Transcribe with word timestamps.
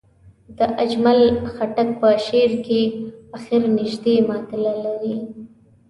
د 0.57 0.59
اجمل 0.83 1.19
خټک 1.53 1.89
په 2.01 2.09
شعر 2.25 2.51
کې 2.65 2.81
اخر 3.37 3.61
نژدې 3.77 4.15
معادل 4.27 4.63
لري. 4.85 5.15